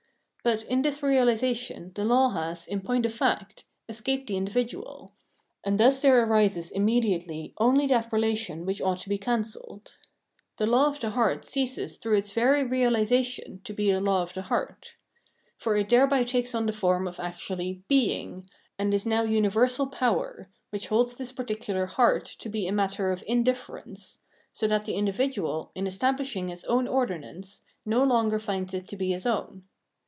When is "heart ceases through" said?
11.11-12.15